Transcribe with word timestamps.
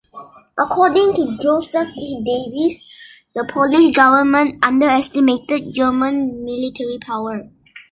According 0.57 1.13
to 1.13 1.37
Joseph 1.37 1.89
E. 1.95 2.23
Davies, 2.25 2.91
the 3.35 3.45
Polish 3.45 3.95
government 3.95 4.57
underestimated 4.65 5.75
German 5.75 6.43
military 6.43 6.97
power. 6.99 7.47